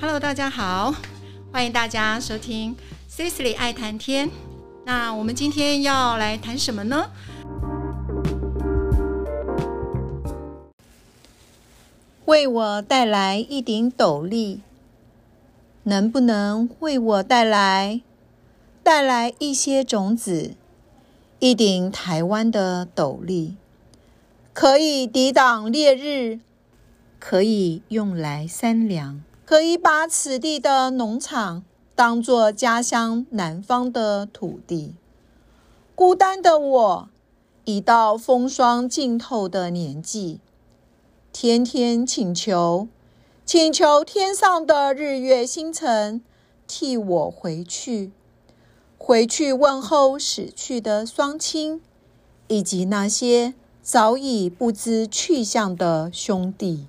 [0.00, 0.94] Hello，大家好，
[1.52, 2.76] 欢迎大家收听
[3.10, 4.30] Cecily 爱谈天。
[4.84, 7.10] 那我们今天要来谈什么呢？
[12.26, 14.60] 为我带来一顶斗笠，
[15.82, 18.00] 能不能为我带来
[18.84, 20.54] 带来一些种子？
[21.40, 23.56] 一顶台湾的斗笠，
[24.52, 26.38] 可以抵挡烈日，
[27.18, 29.24] 可以用来三粮。
[29.48, 34.94] 可以把此地的农场当作家乡南方的土地。
[35.94, 37.08] 孤单的我，
[37.64, 40.40] 已到风霜浸透的年纪，
[41.32, 42.88] 天天请求，
[43.46, 46.20] 请求天上的日月星辰
[46.66, 48.12] 替我回去，
[48.98, 51.80] 回去问候死去的双亲，
[52.48, 56.86] 以及那些早已不知去向的兄弟。